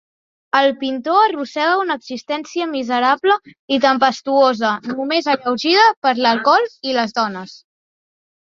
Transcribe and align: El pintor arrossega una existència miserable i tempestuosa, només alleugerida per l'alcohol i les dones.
El 0.59 0.69
pintor 0.83 1.19
arrossega 1.25 1.75
una 1.81 1.97
existència 1.99 2.67
miserable 2.71 3.35
i 3.77 3.79
tempestuosa, 3.85 4.73
només 4.93 5.31
alleugerida 5.35 5.85
per 6.07 6.15
l'alcohol 6.23 6.67
i 6.93 7.01
les 7.03 7.15
dones. 7.21 7.55